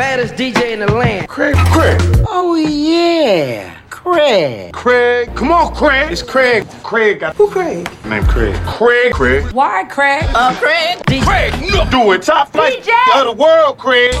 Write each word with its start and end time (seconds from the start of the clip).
baddest 0.00 0.32
DJ 0.32 0.70
in 0.70 0.78
the 0.78 0.90
land. 0.90 1.28
Craig, 1.28 1.54
Craig. 1.56 2.00
Oh 2.26 2.54
yeah. 2.54 3.76
Craig. 3.90 4.72
Craig. 4.72 5.34
Come 5.36 5.52
on, 5.52 5.74
Craig. 5.74 6.10
It's 6.10 6.22
Craig. 6.22 6.66
Craig. 6.82 7.20
Got... 7.20 7.36
Who 7.36 7.50
Craig? 7.50 7.86
Name 8.06 8.24
Craig. 8.24 8.54
Craig. 8.64 9.12
Craig. 9.12 9.52
Why 9.52 9.84
Craig? 9.90 10.24
Uh, 10.34 10.54
Craig. 10.58 11.00
DJ. 11.04 11.22
Craig. 11.22 11.52
No. 11.74 11.84
Do 11.90 12.12
it. 12.12 12.22
Top 12.22 12.50
flight 12.50 12.82
DJ. 12.82 13.20
of 13.20 13.36
the 13.36 13.42
world, 13.42 13.76
Craig. 13.76 14.14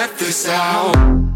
Let 0.00 0.18
this 0.18 0.48
out. 0.48 1.29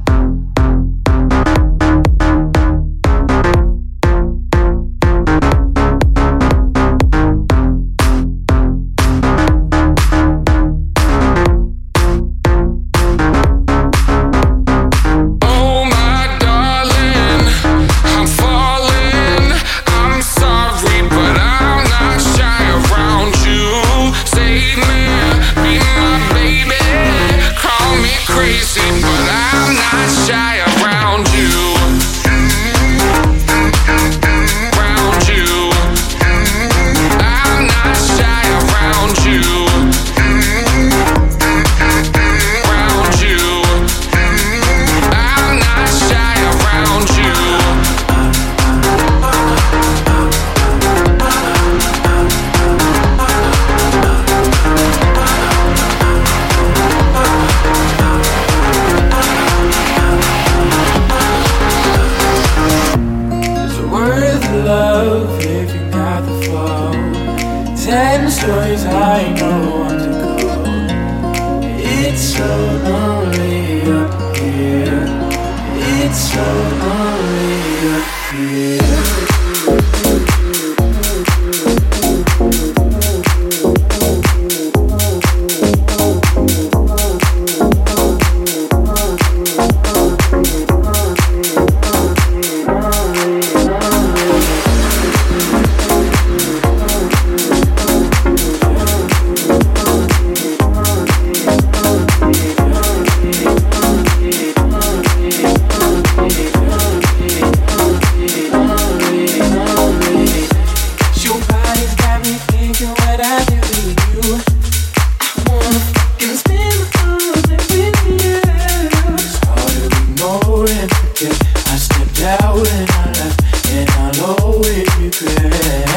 you 125.04 125.10
could 125.10 125.93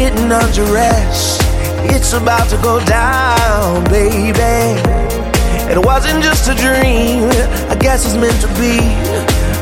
getting 0.00 0.32
undressed. 0.32 1.42
It's 1.92 2.14
about 2.14 2.48
to 2.48 2.56
go 2.62 2.82
down, 2.86 3.84
baby. 3.90 4.80
It 5.70 5.84
wasn't 5.84 6.24
just 6.24 6.48
a 6.48 6.54
dream, 6.54 7.28
I 7.68 7.76
guess 7.78 8.06
it's 8.06 8.16
meant 8.16 8.40
to 8.40 8.48
be. 8.58 8.78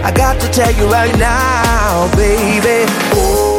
I 0.04 0.12
got 0.14 0.40
to 0.40 0.48
tell 0.50 0.72
you 0.72 0.86
right 0.86 1.18
now, 1.18 2.08
baby. 2.14 2.88
Ooh. 3.16 3.57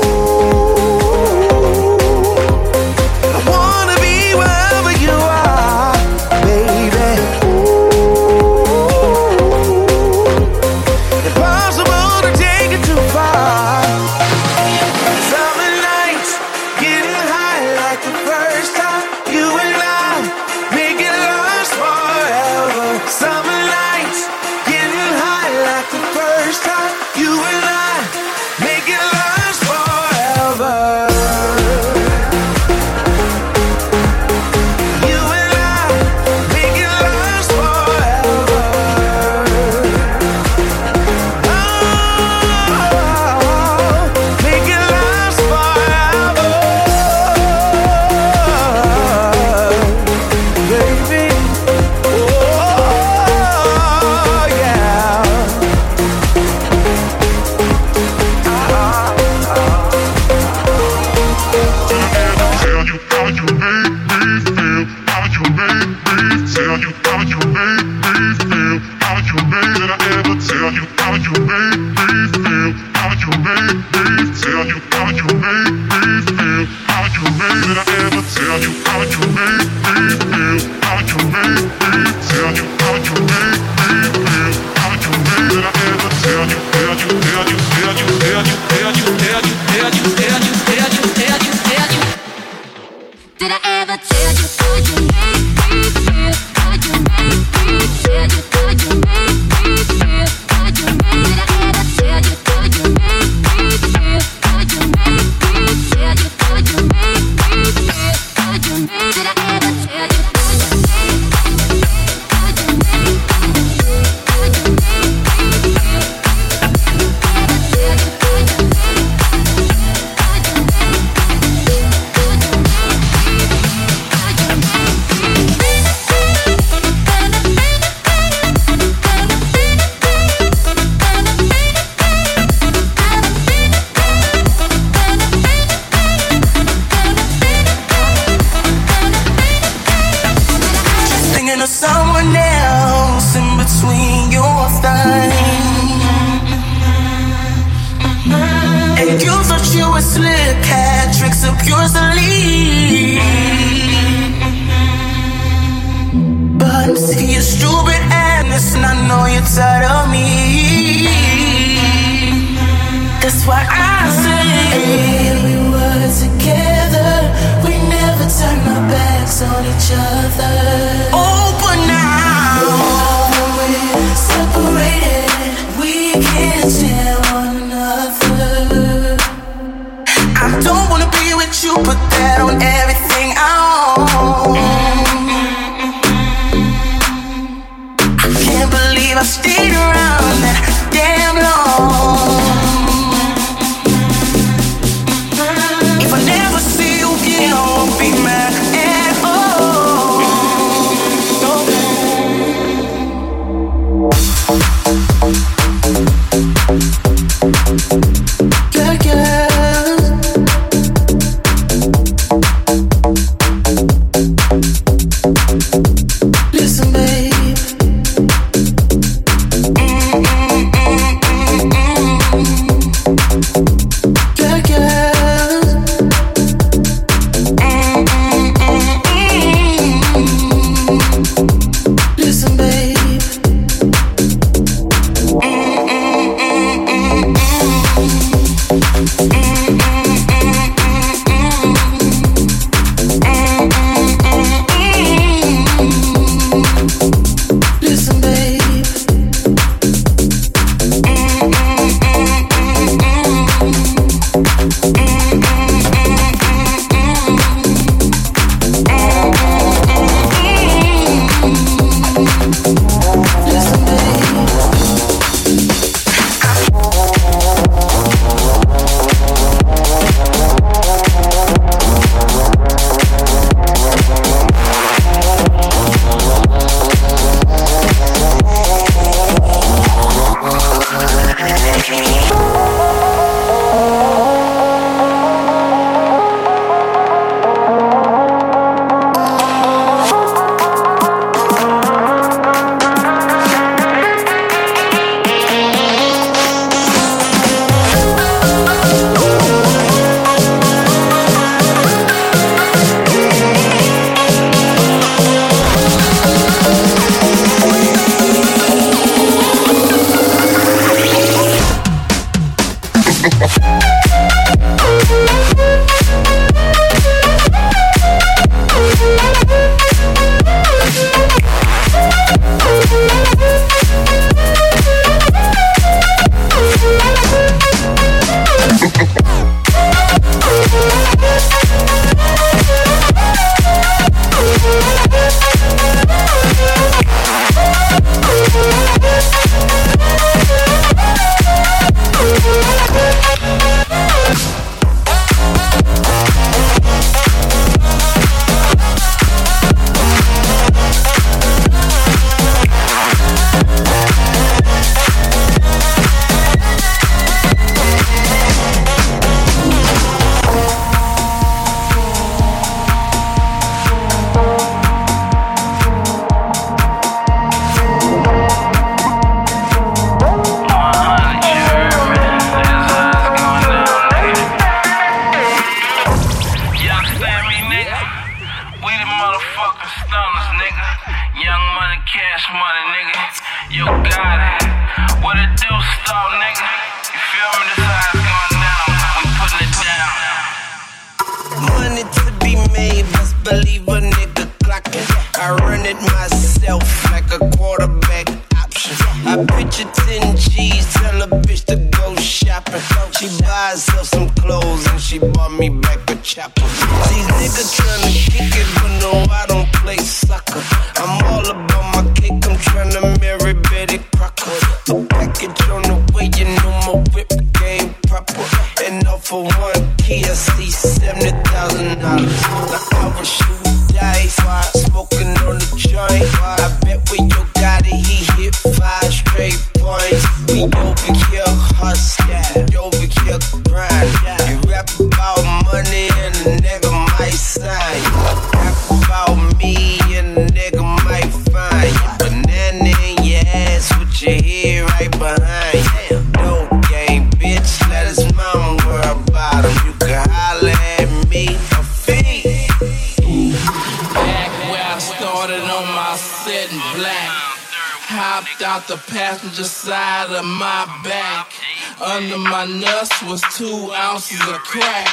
us 462.98 463.10
was 463.24 463.42
two 463.56 463.92
ounces 463.94 464.42
of 464.42 464.58
crack. 464.66 465.08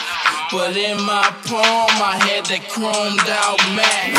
But 0.52 0.76
in 0.76 0.96
my 1.02 1.26
palm, 1.44 1.90
I 2.00 2.16
had 2.22 2.46
that 2.46 2.62
chromed 2.70 3.26
out 3.26 3.58
Mac. 3.74 4.14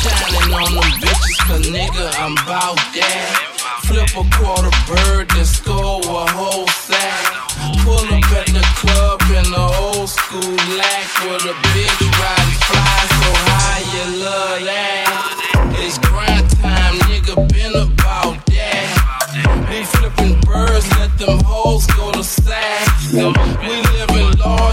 Shining 0.00 0.54
on 0.54 0.70
them 0.74 0.90
bitches, 1.02 1.36
cause 1.46 1.66
nigga, 1.68 2.06
I'm 2.20 2.34
bout 2.46 2.78
that. 2.94 3.54
Flip 3.84 4.10
a 4.16 4.24
quarter 4.36 4.72
bird, 4.86 5.28
then 5.30 5.44
score 5.44 6.00
a 6.00 6.24
whole 6.32 6.68
sack. 6.68 7.44
Pull 7.84 8.06
up 8.14 8.32
at 8.32 8.46
the 8.46 8.64
club 8.80 9.20
in 9.34 9.50
the 9.50 9.66
old 9.80 10.08
school 10.08 10.56
Lac 10.78 11.06
with 11.26 11.44
a 11.44 11.54
bitch. 11.74 12.20
ride. 12.20 12.33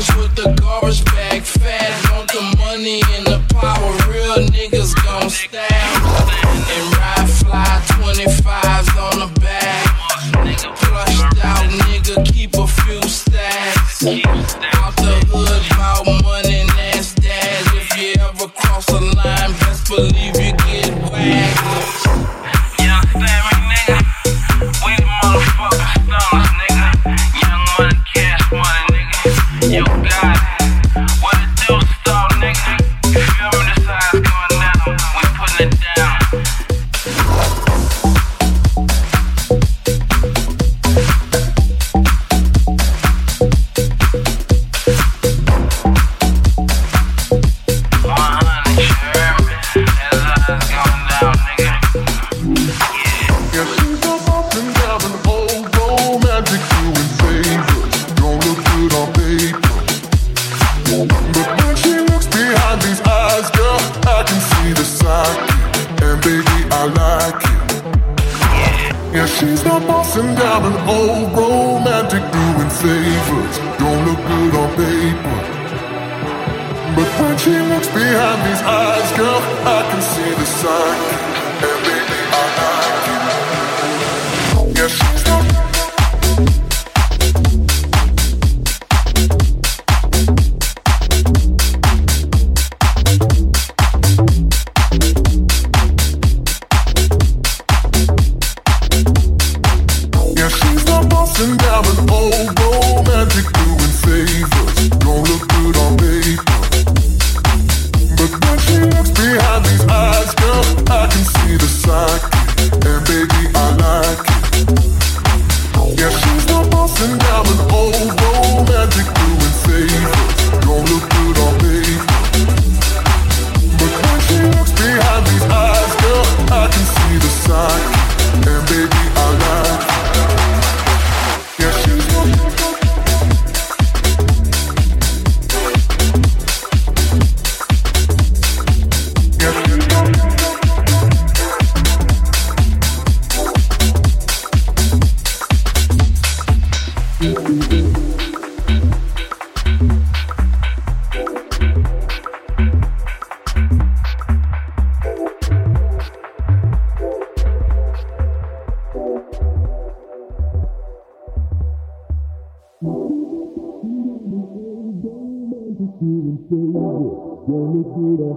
cars 0.02 0.18
with 0.18 0.36
the 0.36 0.54
garbage 0.62 1.04
bag 1.06 1.44
fat. 1.44 2.12
Want 2.12 2.30
the 2.30 2.58
money 2.58 3.02
and 3.16 3.26
the 3.26 3.42
power, 3.54 3.92
real 4.12 4.48
niggas 4.48 4.96
gon' 5.04 5.30
stand. 5.30 6.11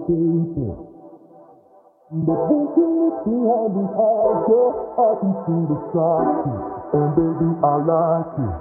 The 0.06 0.12
But 2.12 2.36
they 2.44 2.64
can 2.76 2.90
look 3.00 3.24
behind 3.24 3.72
the 3.72 3.86
eyes, 3.88 4.40
girl, 4.44 4.72
I 5.00 5.10
can 5.16 5.32
see 5.40 5.64
the 5.64 5.78
side 5.88 6.44
and 6.92 7.08
baby, 7.16 7.48
I 7.64 7.74
like 7.88 8.36
it. 8.44 8.54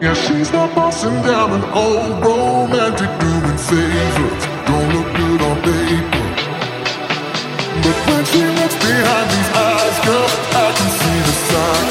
Yeah, 0.00 0.14
she's 0.14 0.50
not 0.52 0.74
bossing 0.74 1.20
down 1.20 1.52
an 1.52 1.64
old 1.76 2.24
romantic 2.24 3.12
doing 3.20 3.58
favors. 3.60 4.42
Don't 4.64 4.88
look 4.88 5.08
good 5.20 5.40
on 5.44 5.56
paper. 5.68 6.24
But 7.84 7.96
when 8.08 8.24
she 8.24 8.40
looks 8.40 8.76
behind 8.80 9.28
these 9.28 9.50
eyes, 9.52 9.96
girl, 10.06 10.28
I 10.56 10.72
can 10.80 10.90
see 10.96 11.18
the 11.28 11.34
side 11.44 11.88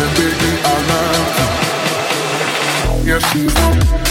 and 0.00 0.10
baby, 0.16 0.52
I 0.64 0.76
like 0.88 1.36
it. 1.44 3.06
Yeah, 3.06 3.18
she's 3.18 3.54
not. 3.54 4.03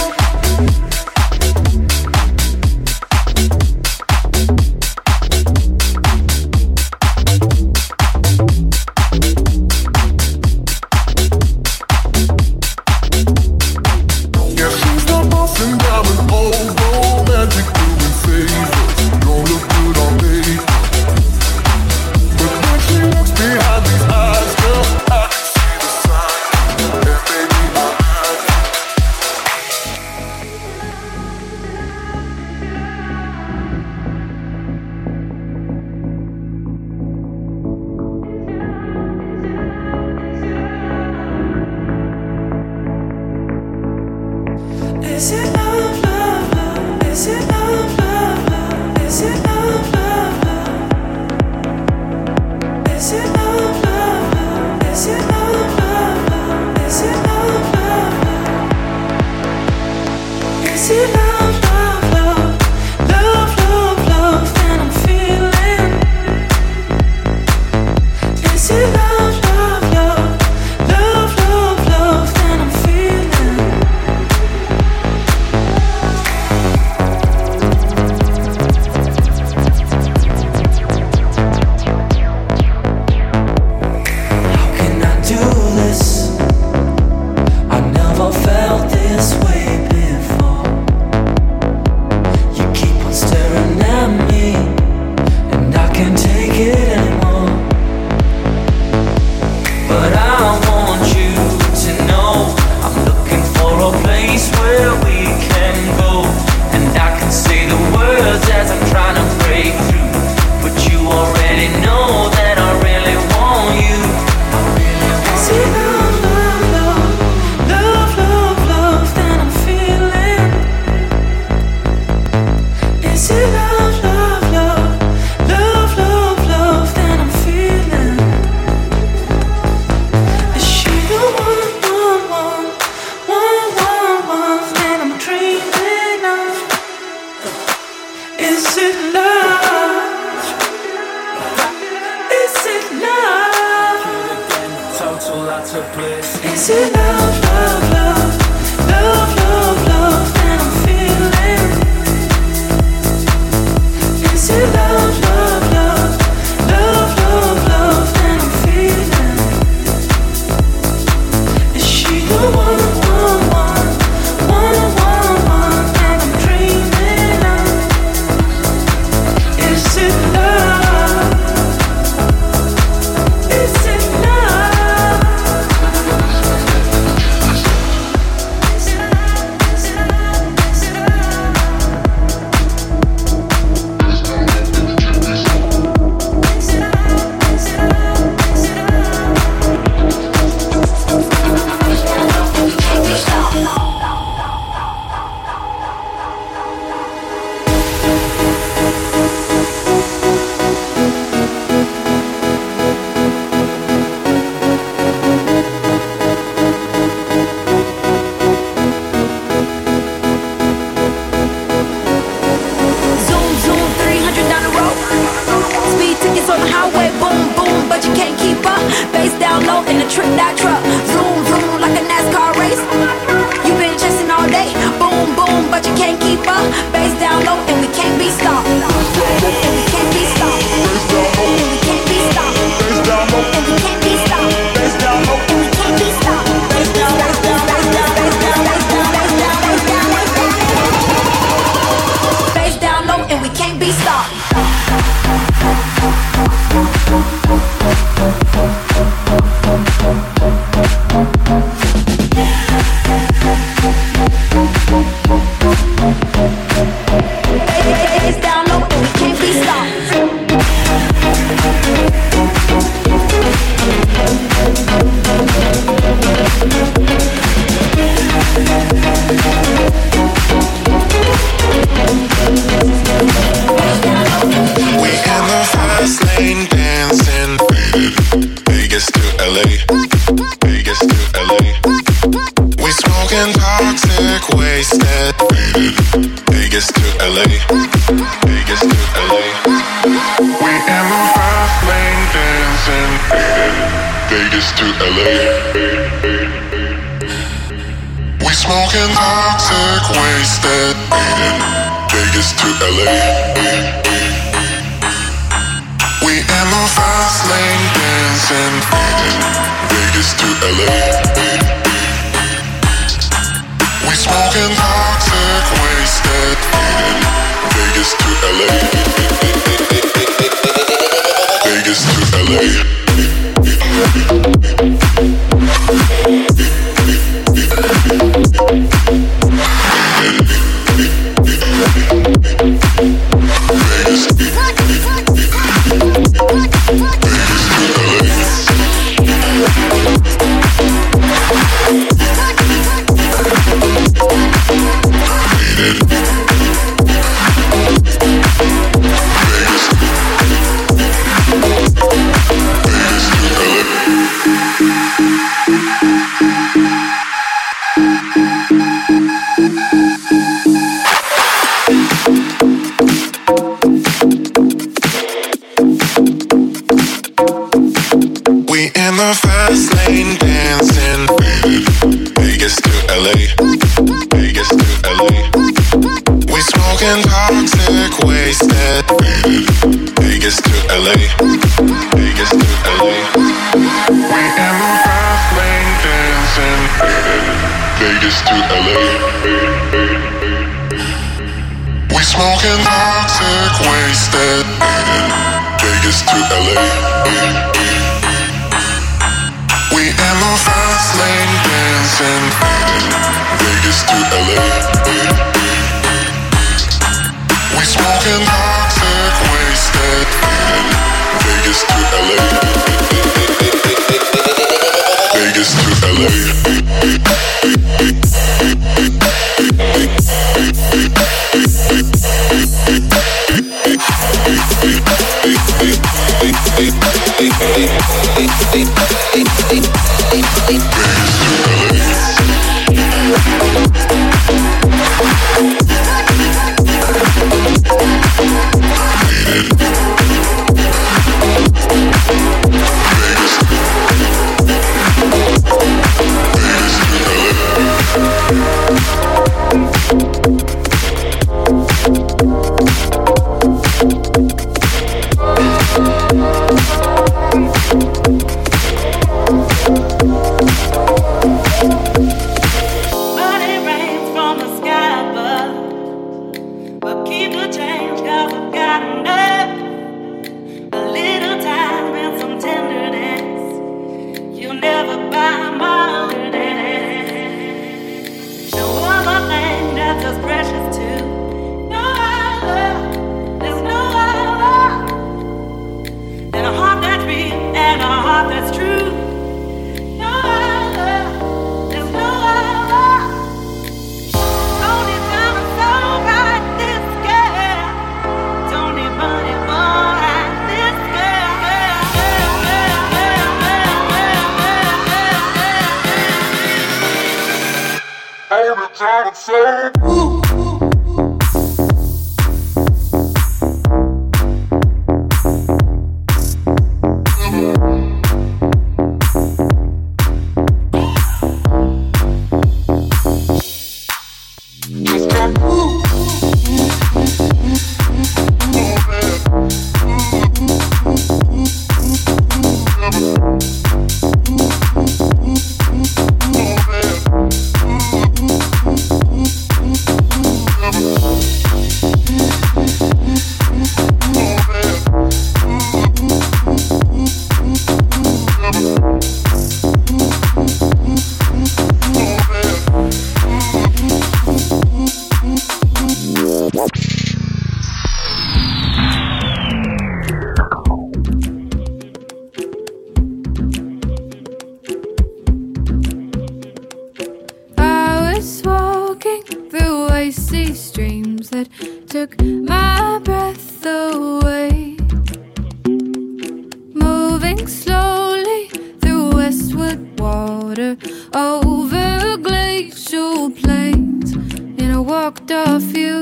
water 580.18 580.98
over 581.34 582.38
glacial 582.38 583.52
plains, 583.52 584.34
and 584.34 584.94
I 584.94 585.00
walked 585.00 585.52
off 585.52 585.96
you, 585.96 586.22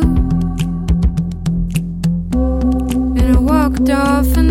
and 3.19 3.35
I 3.35 3.39
walked 3.39 3.89
off. 3.89 4.50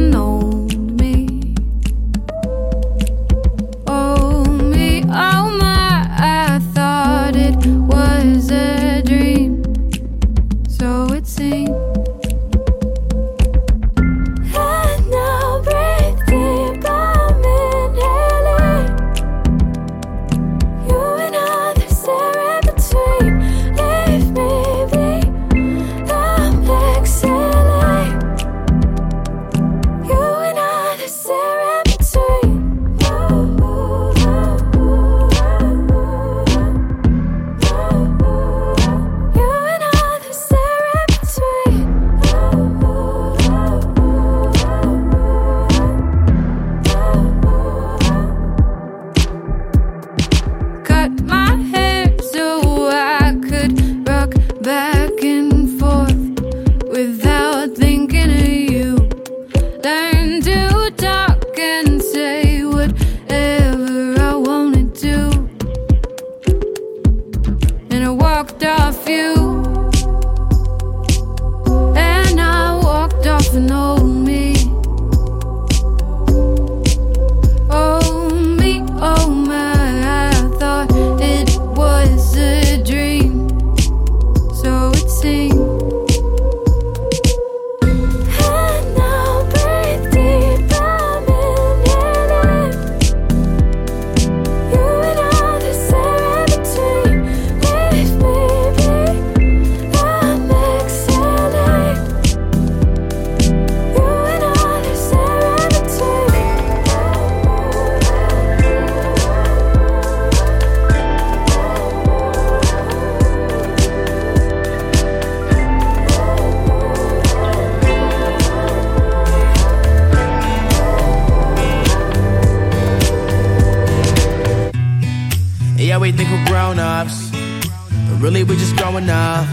We 126.00 126.12
think 126.12 126.30
we're 126.30 126.46
grown 126.46 126.78
ups, 126.78 127.30
but 127.30 128.16
really 128.20 128.42
we're 128.42 128.56
just 128.56 128.74
growing 128.76 129.10
up. 129.10 129.46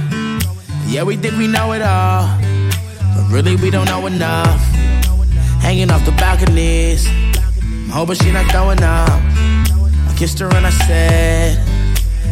Yeah, 0.88 1.04
we 1.04 1.18
think 1.18 1.38
we 1.38 1.46
know 1.46 1.74
it 1.74 1.82
all, 1.82 2.26
but 3.16 3.28
really 3.30 3.58
we 3.58 3.70
don't 3.70 3.86
know 3.86 4.06
enough. 4.08 4.62
Hanging 5.60 5.92
off 5.92 6.06
the 6.06 6.14
balconies, 6.14 7.06
I'm 7.62 7.90
hoping 7.90 8.16
she 8.16 8.32
not 8.32 8.50
throwing 8.50 8.82
up. 8.82 9.10
I 9.10 10.16
kissed 10.18 10.40
her 10.40 10.48
and 10.56 10.66
I 10.66 10.70
said, 10.70 11.60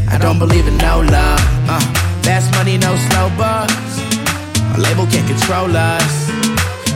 I 0.08 0.18
don't 0.18 0.40
believe 0.40 0.66
in 0.66 0.78
no 0.78 1.02
love. 1.02 1.40
Uh, 1.68 1.80
fast 2.24 2.54
money, 2.54 2.78
no 2.78 2.96
slow 3.12 3.30
bucks. 3.36 4.00
A 4.76 4.80
label 4.80 5.06
can't 5.08 5.28
control 5.28 5.76
us. 5.76 6.32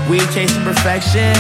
We 0.09 0.20
chasing 0.32 0.63
perfection. 0.63 1.36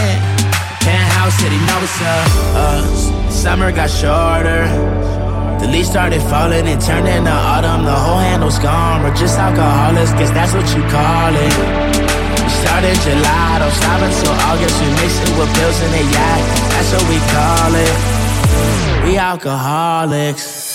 Penthouse 0.81 1.35
city, 1.35 1.55
know 1.55 1.79
it's 1.81 2.01
up. 2.01 2.27
Uh, 2.53 3.29
summer 3.29 3.71
got 3.71 3.89
shorter. 3.89 5.18
The 5.59 5.67
leaves 5.67 5.89
started 5.89 6.21
falling 6.21 6.67
and 6.67 6.81
turned 6.81 7.07
into 7.07 7.31
autumn. 7.31 7.83
The 7.83 7.91
whole 7.91 8.17
handle's 8.17 8.59
gone. 8.59 9.03
We're 9.03 9.13
just 9.15 9.37
alcoholics, 9.37 10.13
guess 10.13 10.31
that's 10.31 10.53
what 10.53 10.67
you 10.75 10.81
call 10.87 11.33
it. 11.35 11.53
We 12.43 12.49
started 12.63 12.95
July, 13.03 13.59
don't 13.59 13.75
stop 13.75 14.01
until 14.01 14.35
August. 14.47 14.79
We 14.79 14.87
mix 14.99 15.19
it 15.19 15.31
with 15.37 15.51
pills 15.59 15.79
and 15.83 15.93
a 15.99 16.03
yak. 16.15 16.41
That's 16.71 16.91
what 16.95 17.05
we 17.11 17.19
call 17.35 17.71
it. 17.75 17.95
We 19.03 19.17
alcoholics. 19.17 20.69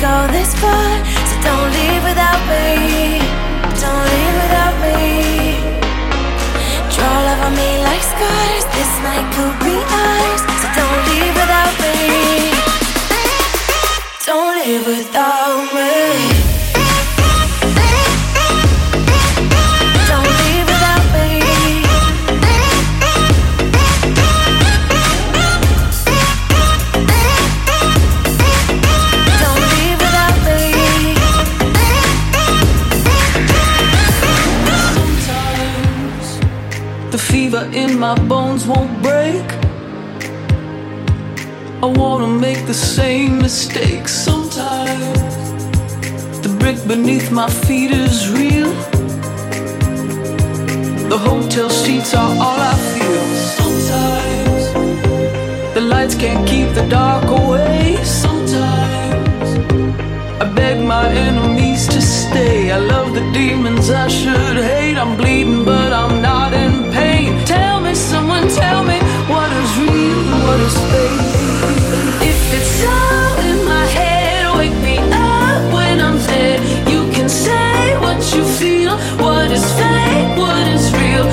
Go 0.00 0.26
this 0.28 0.52
far. 0.60 0.92
So 1.28 1.34
don't 1.46 1.70
leave 1.72 2.02
without 2.04 2.40
me, 2.52 3.20
don't 3.80 4.04
leave 4.12 4.34
without 4.42 4.74
me. 4.84 5.00
Draw 6.92 7.16
love 7.28 7.40
on 7.46 7.52
me 7.56 7.70
like 7.88 8.02
scars. 8.12 8.64
This 8.76 8.92
night 9.06 9.26
could 9.34 9.56
be 9.64 9.76
ours. 10.04 10.42
So 10.60 10.66
don't 10.80 11.02
leave 11.10 11.34
without 11.40 11.74
me. 11.84 11.96
Don't 14.26 14.54
leave 14.60 14.86
without 14.86 15.45
my 38.06 38.14
bones 38.28 38.64
won't 38.68 38.94
break. 39.02 39.46
I 41.86 41.88
wanna 42.00 42.30
make 42.46 42.60
the 42.72 42.78
same 42.98 43.32
mistakes 43.46 44.12
sometimes. 44.26 45.32
The 46.44 46.50
brick 46.60 46.78
beneath 46.86 47.28
my 47.32 47.50
feet 47.64 47.90
is 47.90 48.16
real. 48.38 48.70
The 51.12 51.18
hotel 51.28 51.68
sheets 51.80 52.14
are 52.14 52.32
all 52.44 52.60
I 52.74 52.76
feel. 52.92 53.26
Sometimes 53.58 54.64
the 55.74 55.82
lights 55.92 56.14
can't 56.22 56.42
keep 56.52 56.68
the 56.78 56.86
dark 56.98 57.24
away. 57.40 57.96
Sometimes 58.04 59.48
I 60.42 60.44
beg 60.60 60.76
my 60.94 61.06
enemies 61.28 61.88
to 61.94 62.00
stay. 62.00 62.70
I 62.70 62.78
love 62.94 63.08
the 63.18 63.26
demons 63.32 63.90
I 63.90 64.06
should 64.06 64.58
hate. 64.70 64.96
I'm 64.96 65.16
bleeding, 65.16 65.64
but 65.64 65.90
I'm 65.92 66.22
not 66.22 66.52
in 66.52 66.85
tell 68.50 68.84
me 68.84 68.98
what 69.28 69.50
is 69.52 69.70
real, 69.78 70.20
what 70.44 70.60
is 70.60 70.76
fake. 70.90 71.26
If 72.30 72.40
it's 72.58 72.84
all 72.84 73.38
in 73.50 73.64
my 73.64 73.86
head, 73.86 74.56
wake 74.58 74.78
me 74.82 74.98
up 74.98 75.72
when 75.72 76.00
I'm 76.00 76.18
dead. 76.26 76.60
You 76.88 77.10
can 77.12 77.28
say 77.28 77.96
what 77.98 78.18
you 78.34 78.44
feel, 78.44 78.96
what 79.18 79.50
is 79.50 79.64
fake, 79.80 80.38
what 80.38 80.66
is 80.68 80.92
real. 80.92 81.26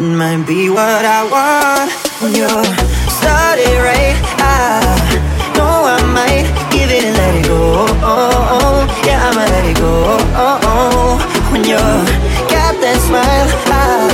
That 0.00 0.06
might 0.16 0.46
be 0.46 0.70
what 0.70 1.04
I 1.04 1.20
want. 1.28 1.92
When 2.22 2.32
you're 2.34 2.64
started 3.20 3.76
right, 3.84 4.16
I 4.40 4.80
know 5.56 5.84
I 5.84 6.00
might 6.16 6.48
give 6.72 6.90
it 6.90 7.04
and 7.04 7.16
let 7.16 7.34
it 7.36 7.46
go. 7.46 7.84
Yeah, 9.04 9.28
I'ma 9.28 9.44
let 9.44 9.64
it 9.68 9.76
go. 9.76 10.16
When 11.52 11.64
you 11.64 11.76
got 12.48 12.80
that 12.80 12.98
smile, 13.04 13.48
I 13.68 14.08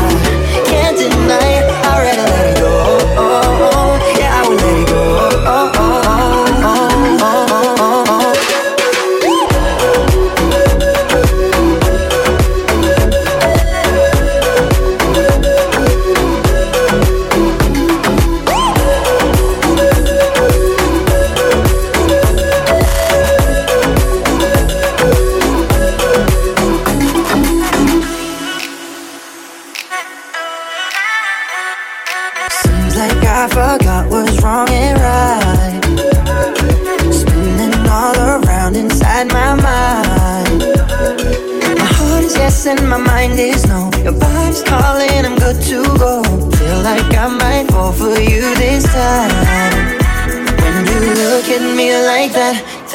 can't 0.67 0.97
deny 0.99 1.76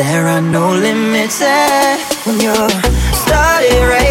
there 0.02 0.28
are 0.28 0.42
no 0.42 0.74
limits 0.74 1.40
there. 1.40 1.98
When 2.26 2.40
you're 2.42 2.70
started 3.14 3.84
right, 3.94 4.11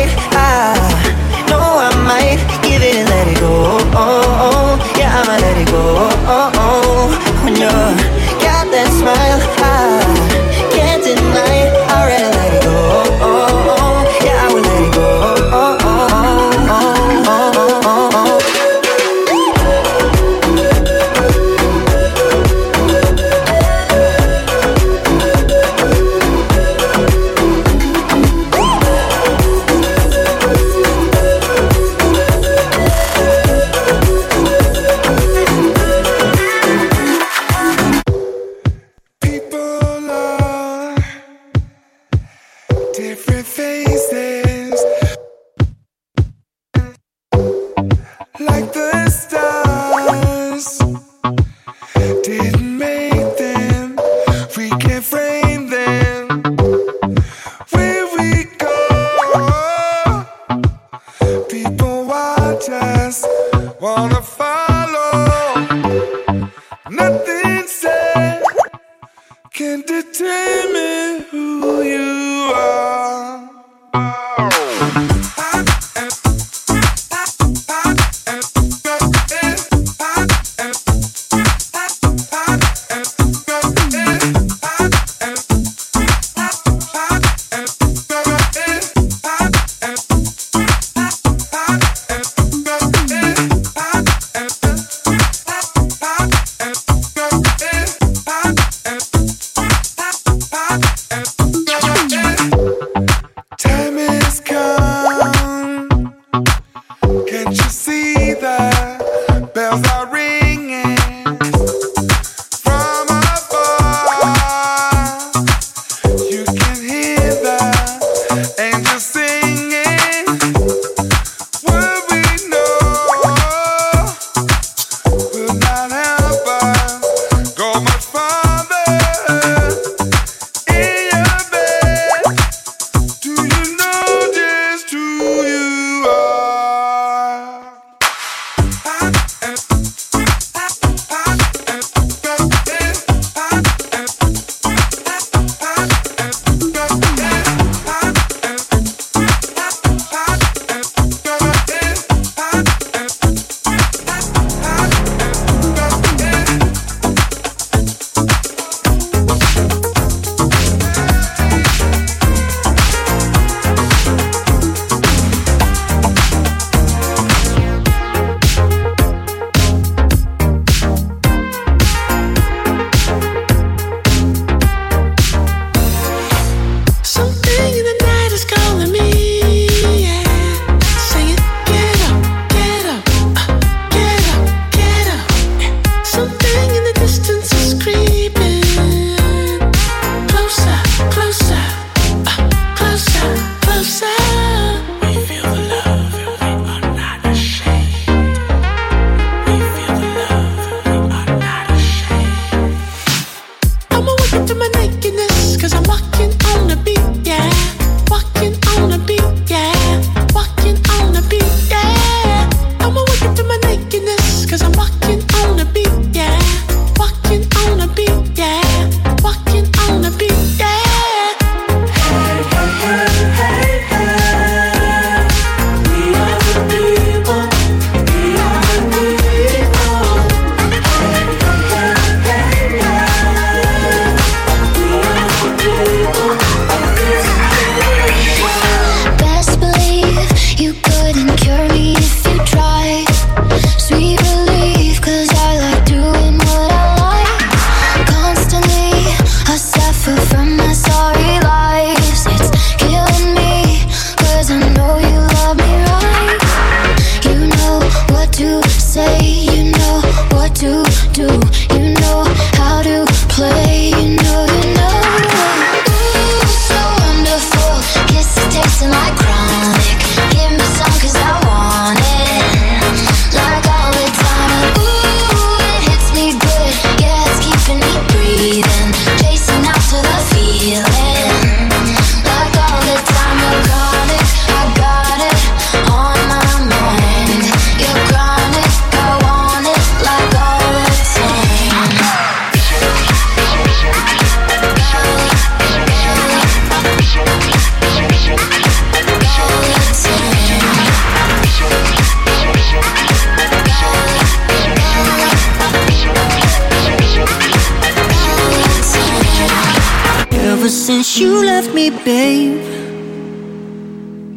since 310.90 311.20
you 311.20 311.32
left 311.46 311.72
me, 311.72 311.88
babe. 311.90 312.60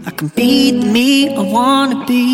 I 0.06 0.12
can 0.18 0.28
be 0.40 0.52
the 0.80 0.86
me 0.96 1.10
I 1.42 1.42
wanna 1.58 2.06
be. 2.06 2.26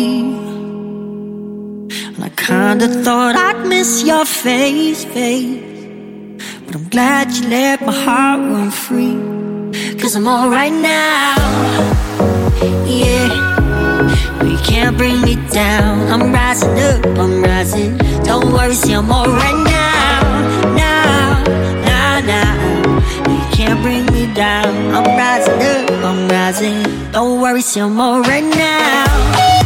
And 2.14 2.22
I 2.28 2.30
kinda 2.48 2.86
thought 3.04 3.34
I'd 3.46 3.60
miss 3.72 3.90
your 4.10 4.26
face, 4.26 5.00
face. 5.16 5.62
But 6.64 6.72
I'm 6.76 6.86
glad 6.94 7.24
you 7.36 7.44
let 7.48 7.76
my 7.88 7.96
heart 8.04 8.40
run 8.52 8.70
free. 8.84 9.18
Cause 10.00 10.12
I'm 10.18 10.28
alright 10.36 10.76
now. 10.96 11.34
Yeah. 12.96 13.28
You 14.50 14.58
can't 14.70 14.94
bring 15.00 15.18
me 15.28 15.34
down. 15.62 15.94
I'm 16.12 16.24
rising 16.38 16.76
up, 16.90 17.00
I'm 17.22 17.34
rising. 17.50 17.92
Don't 18.28 18.48
worry, 18.54 18.74
see, 18.82 18.92
I'm 19.00 19.10
alright 19.18 19.60
now. 19.74 19.79
can't 23.70 23.82
bring 23.82 24.06
me 24.06 24.32
down. 24.34 24.66
I'm 24.94 25.04
rising 25.16 25.62
up, 25.62 26.04
I'm 26.04 26.28
rising. 26.28 27.12
Don't 27.12 27.40
worry, 27.40 27.62
some 27.62 27.94
more 27.94 28.20
right 28.20 28.42
now. 28.42 29.59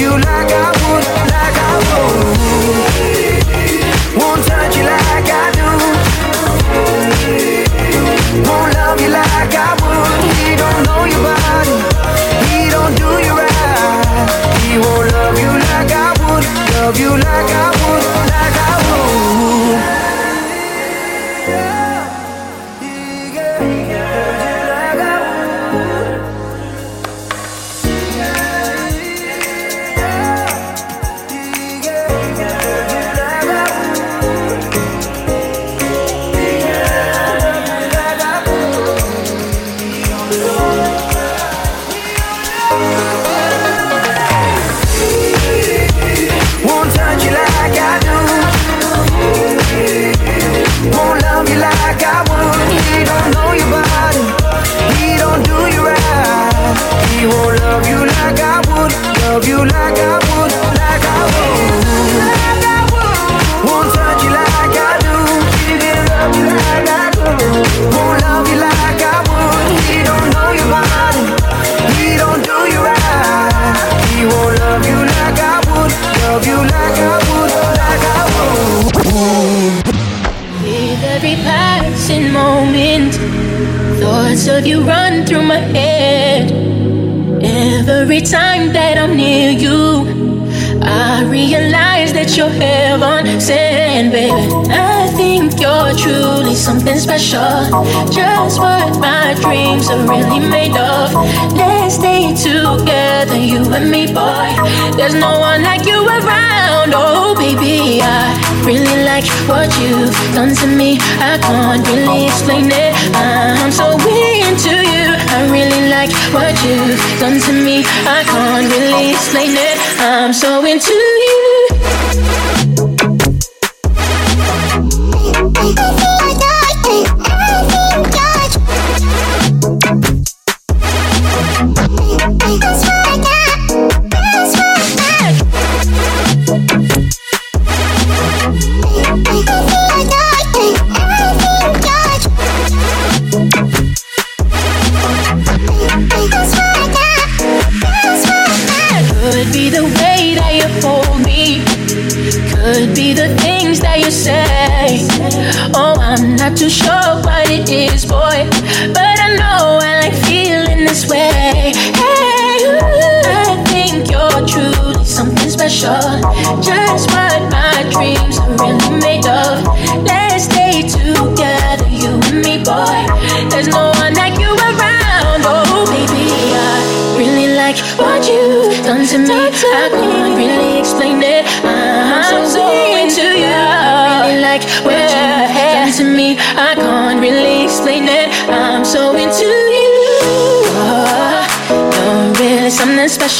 you 0.00 0.16
like 0.16 0.39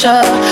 something 0.00 0.49